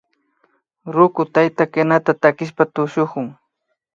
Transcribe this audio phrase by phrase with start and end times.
[0.95, 3.27] Ruku tayta kinata takishpa tushukun